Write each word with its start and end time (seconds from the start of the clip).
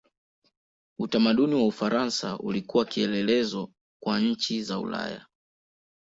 Utamaduni 0.99 1.55
wa 1.55 1.67
Ufaransa 1.67 2.37
ulikuwa 2.39 2.85
kielelezo 2.85 3.71
kwa 4.03 4.19
nchi 4.19 4.63
za 4.63 4.79
Ulaya. 4.79 5.25